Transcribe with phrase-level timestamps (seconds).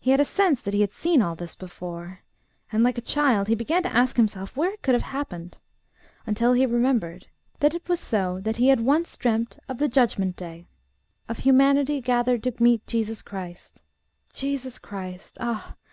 [0.00, 2.22] He had a sense that he had seen all this before;
[2.72, 5.58] and, like a child, he began to ask himself where it could have happened,
[6.26, 7.28] until he remembered
[7.60, 10.66] that it was so that he had once dreamt of the Judgment Day
[11.28, 13.84] of humanity gathered to meet Jesus Christ
[14.32, 15.38] Jesus Christ!
[15.38, 15.76] Ah!